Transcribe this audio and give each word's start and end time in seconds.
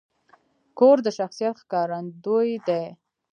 کور 0.79 0.97
د 1.05 1.07
شخصیت 1.17 1.55
ښکارندوی 1.63 2.51
دی. 2.67 2.83